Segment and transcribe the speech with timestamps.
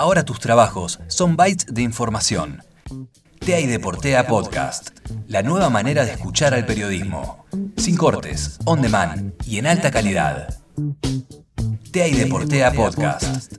[0.00, 2.62] Ahora tus trabajos son bytes de información.
[3.38, 4.98] TEA y Deportea Podcast.
[5.28, 7.44] La nueva manera de escuchar al periodismo.
[7.76, 10.58] Sin cortes, on demand y en alta calidad.
[11.92, 13.56] TEA y Deportea Podcast.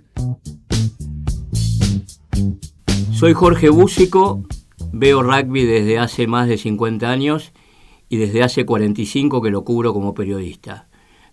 [3.13, 4.43] Soy Jorge Búsico,
[4.91, 7.51] veo rugby desde hace más de 50 años
[8.09, 10.87] y desde hace 45 que lo cubro como periodista.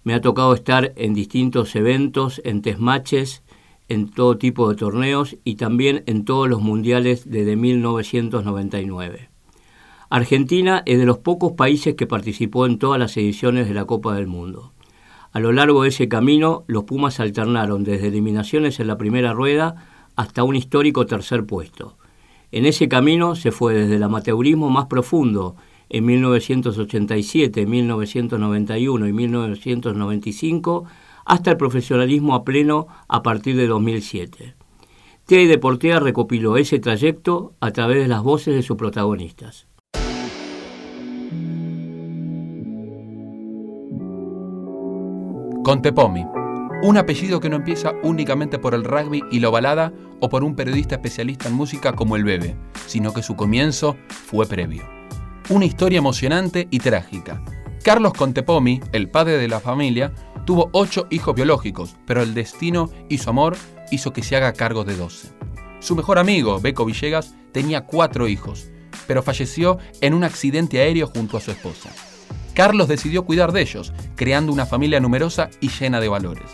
[0.05, 3.43] Me ha tocado estar en distintos eventos, en test matches,
[3.89, 9.31] en todo tipo de torneos y también en todos los mundiales desde 1999.
[10.11, 14.15] Argentina es de los pocos países que participó en todas las ediciones de la Copa
[14.15, 14.73] del Mundo.
[15.33, 19.87] A lo largo de ese camino, los Pumas alternaron desde eliminaciones en la primera rueda
[20.17, 21.97] hasta un histórico tercer puesto.
[22.51, 25.57] En ese camino se fue desde el amateurismo más profundo
[25.91, 30.85] en 1987, 1991 y 1995
[31.29, 34.57] hasta el profesionalismo a pleno a partir de 2007.
[35.27, 39.69] Tea Deportea recopiló ese trayecto a través de las voces de sus protagonistas.
[45.63, 46.25] Contepomi,
[46.83, 50.57] un apellido que no empieza únicamente por el rugby y la balada o por un
[50.57, 54.85] periodista especialista en música como el Bebe, sino que su comienzo fue previo.
[55.51, 57.43] Una historia emocionante y trágica.
[57.85, 60.13] Carlos Contepomi, el padre de la familia,
[60.49, 63.55] Tuvo ocho hijos biológicos, pero el destino y su amor
[63.91, 65.29] hizo que se haga cargo de doce.
[65.81, 68.71] Su mejor amigo, Beco Villegas, tenía cuatro hijos,
[69.07, 71.91] pero falleció en un accidente aéreo junto a su esposa.
[72.55, 76.49] Carlos decidió cuidar de ellos, creando una familia numerosa y llena de valores.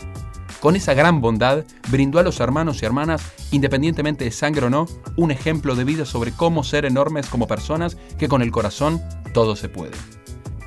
[0.59, 4.87] Con esa gran bondad, brindó a los hermanos y hermanas, independientemente de sangre o no,
[5.15, 9.01] un ejemplo de vida sobre cómo ser enormes como personas que con el corazón
[9.33, 9.95] todo se puede.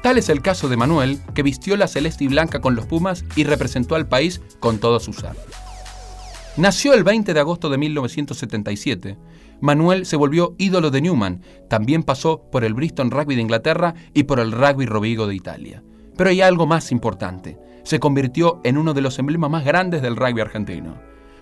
[0.03, 3.25] Tal es el caso de Manuel, que vistió la celeste y blanca con los Pumas
[3.35, 5.33] y representó al país con todo su ser.
[6.57, 9.17] Nació el 20 de agosto de 1977.
[9.61, 14.25] Manuel se volvió ídolo de Newman, también pasó por el Bristol Rugby de Inglaterra y
[14.25, 15.83] por el Rugby Rovigo de Italia.
[16.17, 17.59] Pero hay algo más importante.
[17.83, 20.97] Se convirtió en uno de los emblemas más grandes del rugby argentino.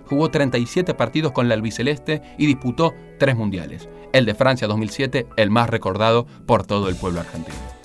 [0.07, 3.89] Jugó 37 partidos con la albiceleste y disputó tres mundiales.
[4.13, 7.76] El de Francia 2007, el más recordado por todo el pueblo argentino.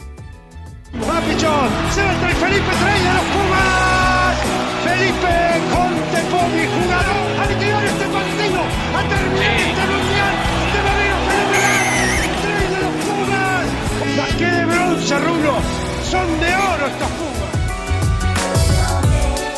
[0.93, 4.35] Va Pichón, se va el Felipe Trey de los Pumas.
[4.83, 5.33] Felipe
[5.71, 10.35] Contepomi, jugador a liquidar este partido, a terminar este mundial
[10.73, 12.09] de manera fenomenal.
[12.41, 13.65] Trey de los Pumas.
[14.17, 15.55] Más que de bronce, Rulo,
[16.09, 17.31] son de oro estos Pumas.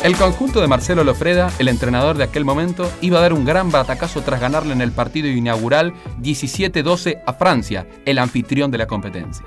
[0.04, 3.72] El conjunto de Marcelo Lofreda, el entrenador de aquel momento, iba a dar un gran
[3.72, 9.44] batacazo tras ganarle en el partido inaugural 17-12 a Francia, el anfitrión de la competencia.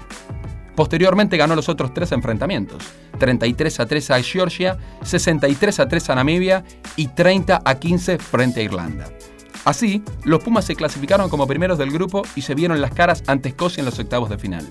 [0.77, 2.83] Posteriormente ganó los otros tres enfrentamientos,
[3.17, 6.63] 33 a 3 a Georgia, 63 a 3 a Namibia
[6.95, 9.09] y 30 a 15 frente a Irlanda.
[9.65, 13.49] Así, los Pumas se clasificaron como primeros del grupo y se vieron las caras ante
[13.49, 14.67] Escocia en los octavos de final.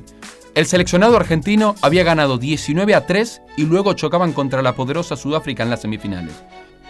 [0.54, 5.64] El seleccionado argentino había ganado 19 a 3 y luego chocaban contra la poderosa Sudáfrica
[5.64, 6.36] en las semifinales.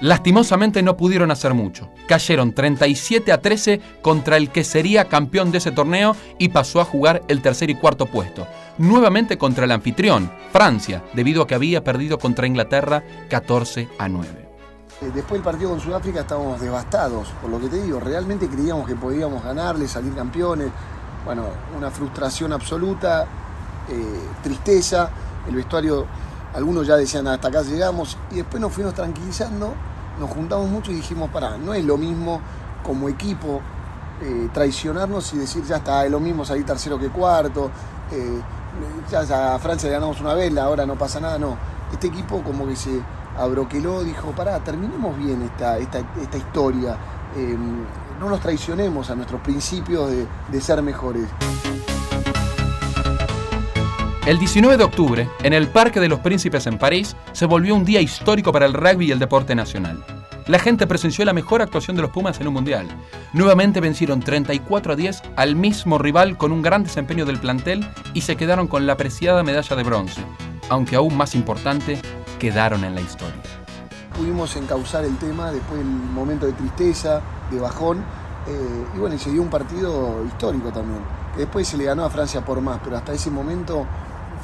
[0.01, 1.89] Lastimosamente no pudieron hacer mucho.
[2.07, 6.85] Cayeron 37 a 13 contra el que sería campeón de ese torneo y pasó a
[6.85, 8.47] jugar el tercer y cuarto puesto.
[8.77, 14.29] Nuevamente contra el anfitrión, Francia, debido a que había perdido contra Inglaterra 14 a 9.
[15.01, 18.87] Eh, después del partido con Sudáfrica estábamos devastados, por lo que te digo, realmente creíamos
[18.87, 20.69] que podíamos ganarle, salir campeones.
[21.25, 21.45] Bueno,
[21.77, 23.27] una frustración absoluta,
[23.89, 25.11] eh, tristeza,
[25.49, 26.07] el vestuario
[26.55, 29.75] algunos ya decían hasta acá llegamos y después nos fuimos tranquilizando,
[30.19, 32.41] nos juntamos mucho y dijimos, pará, no es lo mismo
[32.83, 33.61] como equipo
[34.23, 37.71] eh, traicionarnos y decir ya está, es lo mismo salir tercero que cuarto,
[38.11, 38.41] eh,
[39.11, 41.57] ya, a Francia le ganamos una vela, ahora no pasa nada, no.
[41.93, 43.01] Este equipo como que se
[43.39, 46.01] abroqueló, dijo, pará, terminemos bien esta, esta,
[46.37, 46.97] historia,
[47.37, 47.85] em,
[48.19, 51.29] no nos traicionemos a nuestros principios de ser mejores.
[54.27, 57.85] El 19 de octubre, en el Parque de los Príncipes en París, se volvió un
[57.85, 60.05] día histórico para el rugby y el deporte nacional.
[60.49, 62.89] La gente presenció la mejor actuación de los Pumas en un mundial.
[63.33, 68.23] Nuevamente vencieron 34 a 10 al mismo rival con un gran desempeño del plantel y
[68.23, 70.23] se quedaron con la apreciada medalla de bronce,
[70.71, 72.01] aunque aún más importante,
[72.41, 73.41] quedaron en la historia.
[74.19, 77.99] Pudimos encauzar el tema después del momento de tristeza, de bajón,
[78.49, 80.99] eh, y bueno, y se dio un partido histórico también.
[81.37, 83.87] Después se le ganó a Francia por más, pero hasta ese momento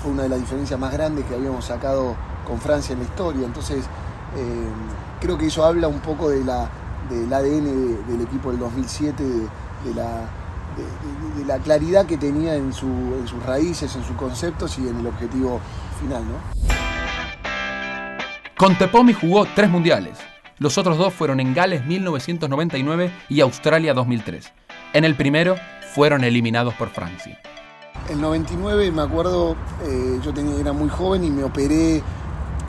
[0.02, 2.16] fue una de las diferencias más grandes que habíamos sacado
[2.46, 3.46] con Francia en la historia.
[3.46, 3.84] Entonces,
[4.37, 4.69] eh,
[5.20, 6.69] creo que eso habla un poco de la,
[7.08, 13.43] del ADN del equipo del 2007, de, la, claridad que tenía en, su, en, sus
[13.44, 15.60] raíces, en sus conceptos y en el objetivo
[16.00, 16.22] final.
[16.25, 16.72] ¿no?
[18.56, 20.19] Contepomi jugó tres mundiales.
[20.58, 24.52] Los otros dos fueron en Gales 1999 y Australia 2003.
[24.93, 25.56] En el primero
[25.94, 27.40] fueron eliminados por Francia.
[28.12, 32.03] El 99, me acuerdo, eh, yo tenía, era muy joven y me operé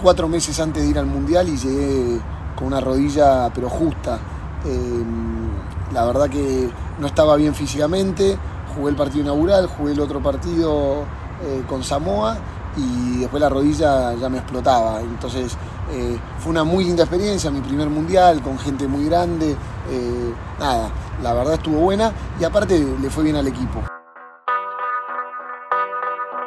[0.02, 2.22] cuatro meses antes de ir al Mundial y llegué
[2.56, 4.20] con una rodilla pero justa.
[4.64, 5.04] Eh,
[5.92, 8.38] la verdad que no estaba bien físicamente,
[8.74, 11.04] jugué el partido inaugural, jugué el otro partido
[11.44, 12.38] eh, con Samoa
[12.78, 15.02] y después la rodilla ya me explotaba.
[15.02, 15.58] Entonces
[16.40, 19.58] fue una muy linda experiencia, mi primer mundial, con gente muy grande.
[20.58, 20.90] nada,
[21.22, 23.93] la verdad estuvo buena y aparte le fue bien al equipo.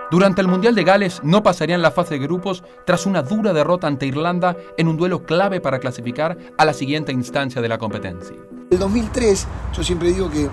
[0.08, 3.88] Durante el Mundial de Gales no pasarían la fase de grupos tras una dura derrota
[3.88, 8.36] ante Irlanda en un duelo clave para clasificar a la siguiente instancia de la competencia.
[8.70, 10.48] El 2003, yo siempre digo que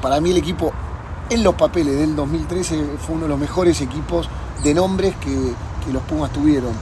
[0.00, 0.72] para mí el equipo
[1.28, 4.28] en los papeles del 2013 fue uno de los mejores equipos
[4.62, 5.52] de nombres que,
[5.84, 6.72] que los Pumas tuvieron.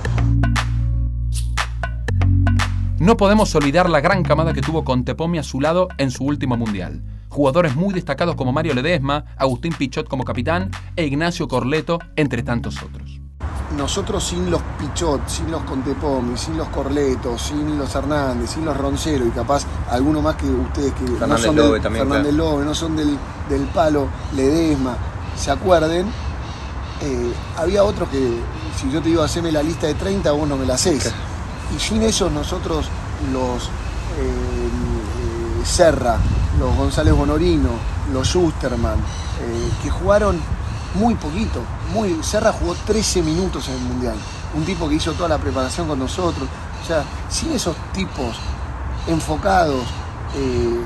[2.99, 6.59] No podemos olvidar la gran camada que tuvo Contepomi a su lado en su último
[6.59, 7.03] mundial
[7.35, 12.81] jugadores muy destacados como Mario Ledesma, Agustín Pichot como capitán e Ignacio Corleto, entre tantos
[12.81, 13.21] otros.
[13.77, 18.77] Nosotros sin los Pichot, sin los Contepomi, sin los Corletos, sin los Hernández, sin los
[18.77, 22.97] Roncero y capaz alguno más que ustedes que no son, del, Fernández Lobe, no son
[22.97, 23.19] del,
[23.75, 24.97] palo Ledesma,
[25.37, 26.07] se acuerden,
[27.03, 28.39] eh, había otros que
[28.81, 31.13] si yo te digo hacerme la lista de 30, vos no me la haces.
[31.75, 32.87] Y sin eso nosotros
[33.33, 33.69] los eh,
[34.21, 36.19] eh, Serra,
[36.59, 37.71] los González Bonorino,
[38.13, 40.41] los Schusterman, eh, que jugaron
[40.95, 41.61] muy poquito.
[41.93, 44.17] Muy, Serra jugó 13 minutos en el Mundial.
[44.55, 46.49] Un tipo que hizo toda la preparación con nosotros.
[46.83, 48.37] O sea, sin esos tipos
[49.07, 49.83] enfocados
[50.37, 50.81] eh,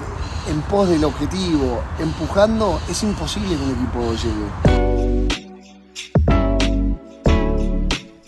[0.51, 4.88] en pos del objetivo, empujando, es imposible que un equipo llegue.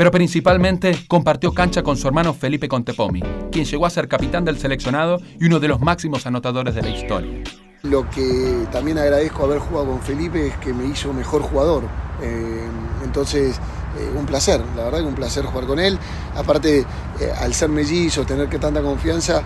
[0.01, 3.21] Pero principalmente compartió cancha con su hermano Felipe Contepomi,
[3.53, 6.89] quien llegó a ser capitán del seleccionado y uno de los máximos anotadores de la
[6.89, 7.45] historia.
[7.83, 11.83] Lo que también agradezco haber jugado con Felipe es que me hizo mejor jugador.
[12.23, 12.67] Eh,
[13.05, 13.59] entonces,
[13.99, 15.99] eh, un placer, la verdad que un placer jugar con él.
[16.35, 19.43] Aparte, eh, al ser mellizo, tener que tanta confianza,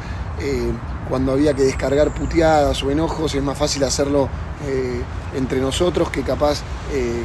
[1.08, 4.28] cuando había que descargar puteadas o enojos, es más fácil hacerlo
[5.34, 6.62] entre nosotros que capaz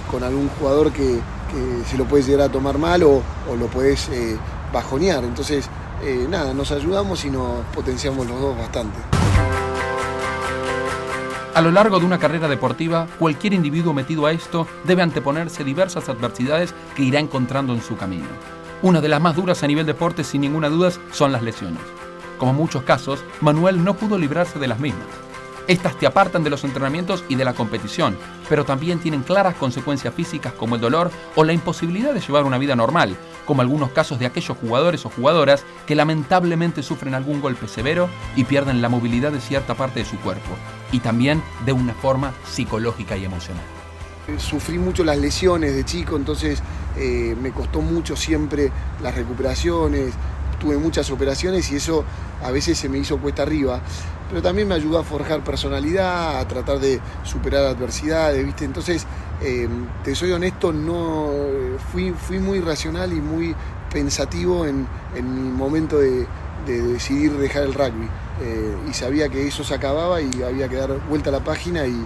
[0.10, 1.20] con algún jugador que,
[1.90, 3.22] se lo puedes llegar a tomar mal o,
[3.58, 4.38] lo puedes eh,
[4.72, 5.24] bajonear.
[5.24, 5.68] Entonces,
[6.04, 8.98] eh, nada, nos ayudamos y nos potenciamos los dos bastante.
[11.56, 16.08] A lo largo de una carrera deportiva, cualquier individuo metido a esto debe anteponerse diversas
[16.08, 18.28] adversidades que irá encontrando en su camino.
[18.82, 21.82] Una de las más duras a nivel deporte, sin ninguna duda, son las lesiones.
[22.38, 25.08] Como muchos casos, Manuel no pudo librarse de las mismas.
[25.70, 28.18] Estas te apartan de los entrenamientos y de la competición,
[28.50, 32.58] pero también tienen claras consecuencias físicas como el dolor o la imposibilidad de llevar una
[32.58, 37.68] vida normal, como algunos casos de aquellos jugadores o jugadoras que lamentablemente sufren algún golpe
[37.68, 40.50] severo y pierden la movilidad de cierta parte de su cuerpo,
[40.92, 43.64] y también de una forma psicológica y emocional.
[44.40, 46.64] Sufrí mucho las lesiones de chico, entonces
[46.98, 48.72] eh, me costó mucho siempre
[49.04, 50.16] las recuperaciones,
[50.60, 52.04] tuve muchas operaciones y eso
[52.44, 53.82] a veces se me hizo cuesta arriba,
[54.30, 58.64] pero también me ayudó a forjar personalidad, a tratar de superar adversidades, ¿viste?
[58.64, 59.06] Entonces,
[59.42, 61.30] em, te soy honesto, no
[61.92, 63.56] fui, fui muy racional y muy
[63.92, 66.28] pensativo en, mi momento de,
[66.66, 68.08] decidir dejar el rugby.
[68.42, 71.88] Eh, y sabía que eso se acababa y había que dar vuelta a la página
[71.88, 72.06] y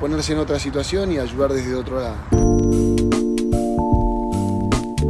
[0.00, 2.16] ponerse en otra situación y ayudar desde otro lado.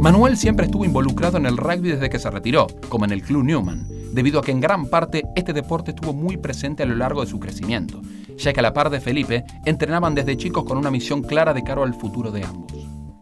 [0.01, 3.43] Manuel siempre estuvo involucrado en el rugby desde que se retiró, como en el Club
[3.43, 7.21] Newman, debido a que en gran parte este deporte estuvo muy presente a lo largo
[7.21, 8.01] de su crecimiento,
[8.37, 11.63] ya que a la par de Felipe entrenaban desde chicos con una misión clara de
[11.63, 12.71] cara al futuro de ambos.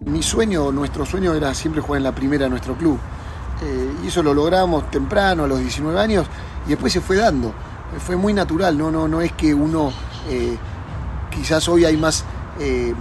[0.01, 2.97] Mi sueño, nuestro sueño era siempre jugar en la primera de nuestro club.
[3.61, 6.27] Eh, y eso lo logramos temprano, a los 19 años,
[6.65, 7.53] y después se fue dando.
[7.99, 9.91] Fue muy natural, no, no, no es que uno,
[10.29, 10.55] eh,
[11.29, 12.23] quizás hoy hay más
[12.59, 12.93] eh,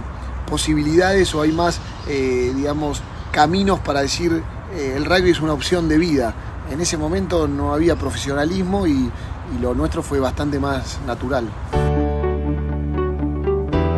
[0.47, 4.43] posibilidades o hay más, digamos, caminos para decir
[4.73, 6.33] eh, el rugby es una opción de vida.
[6.71, 9.11] En ese momento no había profesionalismo y,
[9.59, 11.49] lo nuestro fue bastante más natural.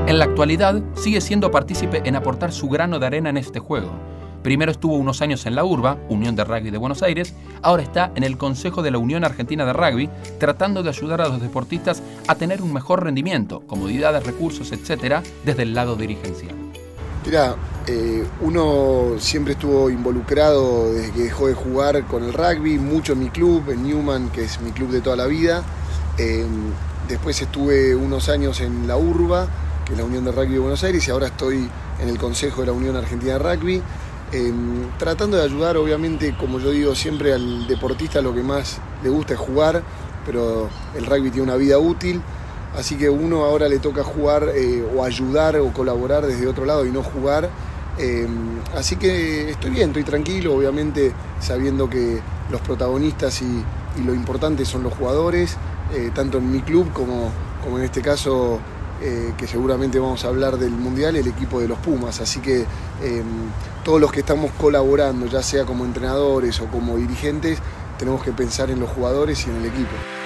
[0.07, 3.91] En la actualidad sigue siendo partícipe en aportar su grano de arena en este juego.
[4.43, 8.11] Primero estuvo unos años en la URBA, Unión de Rugby de Buenos Aires, ahora está
[8.15, 10.09] en el Consejo de la Unión Argentina de Rugby,
[10.39, 15.63] tratando de ayudar a los deportistas a tener un mejor rendimiento, comodidades, recursos, etc., desde
[15.63, 16.60] el lado dirigencial.
[17.25, 23.13] Mira, eh, uno siempre estuvo involucrado desde que dejó de jugar con el rugby, mucho
[23.13, 25.63] en mi club, en Newman, que es mi club de toda la vida.
[26.17, 26.45] Eh,
[27.07, 29.47] después estuve unos años en la URBA,
[29.85, 32.61] que es la Unión de Rugby de Buenos Aires, y ahora estoy en el Consejo
[32.61, 33.81] de la Unión Argentina de Rugby.
[34.33, 39.09] em, tratando de ayudar, obviamente, como yo digo siempre, al deportista lo que más le
[39.09, 39.83] gusta es jugar,
[40.25, 42.21] pero el rugby tiene una vida útil,
[42.77, 46.85] así que uno ahora le toca jugar eh, o ayudar o colaborar desde otro lado
[46.85, 47.49] y no jugar.
[47.97, 53.63] Em, así que estoy bien, estoy tranquilo, obviamente sabiendo que los protagonistas y,
[54.05, 55.57] lo importante son los jugadores,
[55.93, 57.29] eh, tanto en mi club como,
[57.61, 58.57] como en este caso
[59.01, 62.21] eh, que seguramente vamos a hablar del Mundial, el equipo de los Pumas.
[62.21, 62.65] Así que
[63.83, 67.59] todos los que estamos colaborando, ya sea como entrenadores o como dirigentes,
[67.99, 70.20] tenemos que pensar en los jugadores y en el equipo.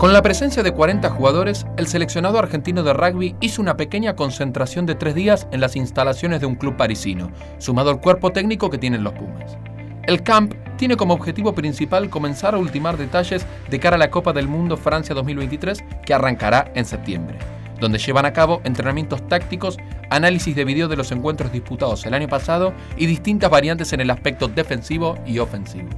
[0.00, 4.86] Con la presencia de 40 jugadores, el seleccionado argentino de rugby hizo una pequeña concentración
[4.86, 8.78] de tres días en las instalaciones de un club parisino, sumado al cuerpo técnico que
[8.78, 9.58] tienen los Pumas.
[10.04, 14.32] El camp tiene como objetivo principal comenzar a ultimar detalles de cara a la Copa
[14.32, 17.38] del Mundo Francia 2023 que arrancará en septiembre,
[17.78, 19.76] donde llevan a cabo entrenamientos tácticos,
[20.08, 24.10] análisis de video de los encuentros disputados el año pasado y distintas variantes en el
[24.10, 25.90] aspecto defensivo y ofensivo.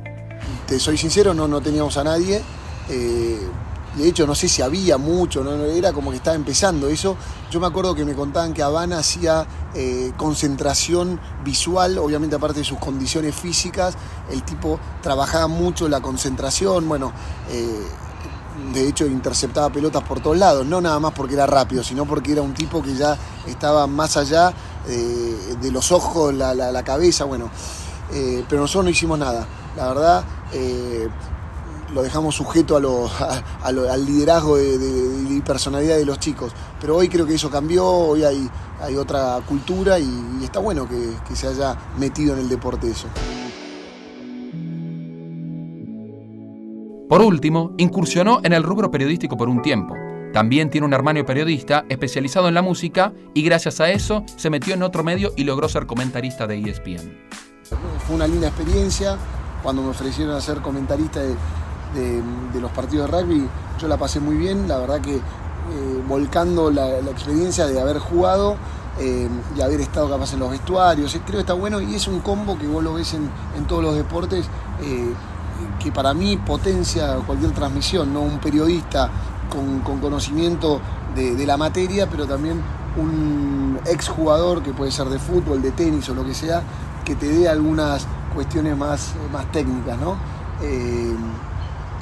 [0.76, 2.42] Soy sincero, no, no teníamos a nadie.
[2.90, 3.38] Eh,
[3.96, 5.52] de hecho no sé si había mucho, ¿no?
[5.64, 7.16] era como que estaba empezando eso.
[7.50, 12.64] Yo me acuerdo que me contaban que Habana hacía eh, concentración visual, obviamente aparte de
[12.64, 13.94] sus condiciones físicas,
[14.30, 17.12] el tipo trabajaba mucho la concentración, bueno,
[17.50, 17.86] eh,
[18.72, 22.32] de hecho interceptaba pelotas por todos lados, no nada más porque era rápido, sino porque
[22.32, 24.52] era un tipo que ya estaba más allá
[24.88, 27.50] eh, de los ojos, la, cabeza, bueno,
[28.48, 29.46] pero nosotros no hicimos nada,
[29.76, 30.24] la verdad
[31.92, 36.52] lo dejamos sujeto a al liderazgo de, personalidad de los chicos.
[36.80, 38.48] Pero hoy creo que eso cambió, hoy hay,
[38.80, 40.08] hay otra cultura y,
[40.42, 43.08] está bueno que, que, se haya metido en el deporte eso.
[47.08, 49.94] Por último, incursionó en el rubro periodístico por un tiempo.
[50.32, 54.72] También tiene un hermano periodista especializado en la música y gracias a eso se metió
[54.72, 57.18] en otro medio y logró ser comentarista de ESPN.
[58.06, 59.18] Fue una linda experiencia
[59.62, 61.34] cuando me ofrecieron a ser comentarista de,
[61.94, 66.70] de, los partidos de rugby, yo la pasé muy bien, la verdad que eh, volcando
[66.70, 68.56] la, experiencia de haber jugado
[68.98, 72.20] eh, y haber estado capaz en los vestuarios, creo que está bueno y es un
[72.20, 73.30] combo que vos lo ves en,
[73.66, 74.46] todos los deportes
[74.82, 75.12] eh,
[75.78, 78.22] que para mí potencia cualquier transmisión, ¿no?
[78.22, 79.08] un periodista
[79.50, 80.80] con, conocimiento
[81.14, 82.60] de, la materia, pero también
[82.96, 86.62] un exjugador que puede ser de fútbol, de tenis o lo que sea,
[87.04, 90.16] que te dé algunas cuestiones más, más técnicas, ¿no?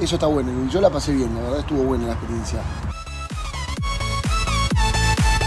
[0.00, 0.50] Eso está bueno.
[0.64, 2.61] Y yo la pasé bien, la verdad estuvo buena la experiencia.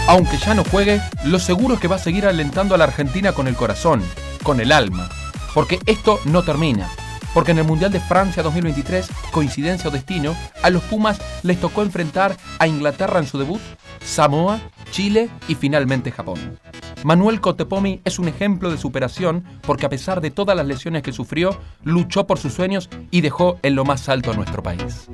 [0.06, 3.32] Aunque ya no juegue, lo seguro es que va a seguir alentando a la Argentina
[3.32, 4.02] con el corazón,
[4.42, 5.08] con el alma.
[5.54, 6.90] Porque esto no termina.
[7.32, 11.82] Porque en el Mundial de Francia 2023, coincidencia o destino, a los Pumas les tocó
[11.82, 13.60] enfrentar a Inglaterra en su debut,
[14.04, 16.58] Samoa, Chile y finalmente Japón.
[17.04, 21.12] Manuel Cotepomi es un ejemplo de superación porque a pesar de todas las lesiones que
[21.12, 25.10] sufrió, luchó por sus sueños y dejó en lo más alto a nuestro país.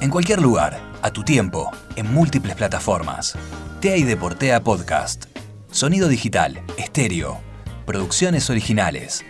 [0.00, 3.36] En cualquier lugar, a tu tiempo, en múltiples plataformas.
[3.80, 5.26] TEA y Deportea Podcast.
[5.70, 7.38] Sonido digital, estéreo.
[7.84, 9.26] Producciones originales.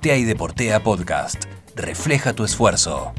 [0.00, 1.46] TEA y Deportea Podcast.
[1.74, 3.14] Refleja tu esfuerzo.